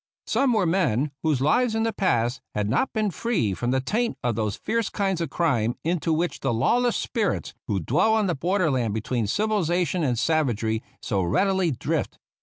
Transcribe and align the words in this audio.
Some 0.25 0.53
were 0.53 0.65
men 0.65 1.11
whose 1.21 1.41
lives 1.41 1.75
in 1.75 1.83
the 1.83 1.93
past 1.93 2.41
had 2.55 2.67
not 2.67 2.91
been 2.91 3.11
free 3.11 3.53
from 3.53 3.69
the 3.69 3.79
taint 3.79 4.17
of 4.23 4.33
those 4.33 4.55
fierce 4.55 4.89
kinds 4.89 5.21
of 5.21 5.29
crime 5.29 5.75
into 5.83 6.11
which 6.11 6.39
the 6.39 6.51
lawless 6.51 6.97
spirits 6.97 7.53
who 7.67 7.79
dwell 7.79 8.15
on 8.15 8.25
the 8.25 8.33
border 8.33 8.71
land 8.71 8.95
be 8.95 9.01
tween 9.01 9.27
civilization 9.27 10.03
and 10.03 10.17
savagery 10.17 10.81
so 11.03 11.21
readily 11.21 11.69
drift. 11.69 12.17